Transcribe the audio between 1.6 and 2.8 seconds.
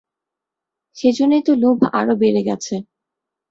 লোভ আরো বেড়ে গেছে।